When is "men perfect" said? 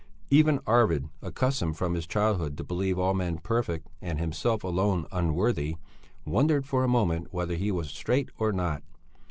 3.13-3.87